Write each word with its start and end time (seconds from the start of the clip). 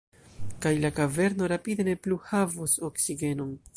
Kaj 0.63 0.71
la 0.85 0.91
kaverno 0.99 1.49
rapide 1.53 1.85
ne 1.91 1.95
plu 2.07 2.19
havos 2.33 2.77
oksigenon. 2.89 3.55